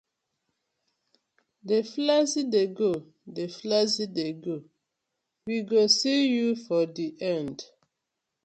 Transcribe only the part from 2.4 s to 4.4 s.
dey go, dey flex dey